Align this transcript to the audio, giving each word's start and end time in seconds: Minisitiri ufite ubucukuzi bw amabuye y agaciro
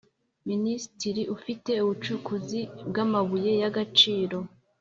Minisitiri 0.49 1.21
ufite 1.35 1.71
ubucukuzi 1.83 2.59
bw 2.87 2.95
amabuye 3.05 3.51
y 3.61 3.63
agaciro 3.69 4.37